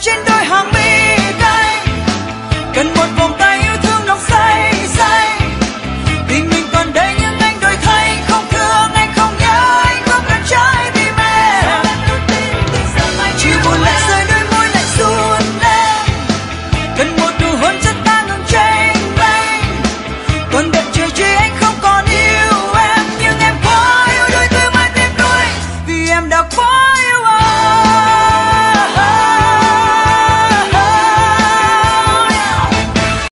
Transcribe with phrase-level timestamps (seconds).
[0.00, 1.86] trên đôi hàng mi cay
[2.74, 5.40] cần một vòng tay yêu thương nồng say say.
[6.28, 8.18] Tình mình còn đây nhưng anh đổi thay.
[8.28, 11.82] Không thương anh không nhớ anh không cần trái tim em
[13.38, 16.06] chỉ buồn lại rơi đôi môi lại run lên
[16.98, 19.60] cần một nụ hôn rất ta ngừng tranh bay
[20.52, 23.06] còn đẹp trời chi anh không còn yêu em.
[23.20, 25.42] Nhưng em quá yêu đôi tôi mãi tim tôi
[25.86, 27.35] vì em đã quá yêu anh.